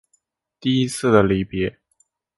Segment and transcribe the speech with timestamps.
[0.59, 1.77] 第一次的离別